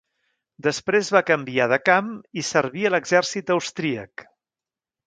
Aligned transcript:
Després 0.67 1.11
va 1.17 1.21
canviar 1.27 1.67
de 1.73 1.79
camp 1.91 2.09
i 2.43 2.47
servir 2.49 2.89
a 2.91 2.95
l'exèrcit 2.95 3.57
austríac. 3.61 4.27